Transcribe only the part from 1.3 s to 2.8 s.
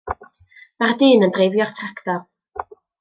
dreifio'r tractor.